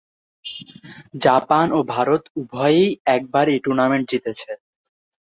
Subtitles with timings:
[1.21, 4.51] Japan ও ভারত উভয়েই একবার এই টুর্নামেন্ট জিতেছে।